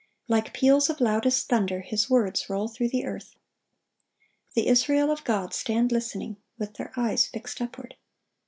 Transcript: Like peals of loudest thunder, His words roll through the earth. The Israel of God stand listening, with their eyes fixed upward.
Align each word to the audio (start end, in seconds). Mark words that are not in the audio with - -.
Like 0.27 0.51
peals 0.51 0.89
of 0.89 0.99
loudest 0.99 1.47
thunder, 1.47 1.81
His 1.81 2.09
words 2.09 2.49
roll 2.49 2.67
through 2.67 2.89
the 2.89 3.05
earth. 3.05 3.35
The 4.55 4.65
Israel 4.67 5.11
of 5.11 5.23
God 5.23 5.53
stand 5.53 5.91
listening, 5.91 6.37
with 6.57 6.73
their 6.73 6.91
eyes 6.97 7.27
fixed 7.27 7.61
upward. 7.61 7.95